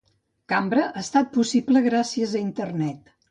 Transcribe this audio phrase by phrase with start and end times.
[0.53, 3.15] Cambra ha estat possible gràcies a Internet.